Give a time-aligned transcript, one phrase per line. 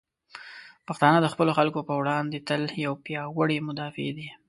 [0.87, 4.27] پښتانه د خپلو خلکو په وړاندې تل یو پیاوړي مدافع دی.